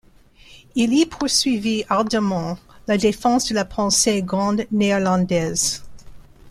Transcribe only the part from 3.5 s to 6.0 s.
la pensée grande-néerlandaise.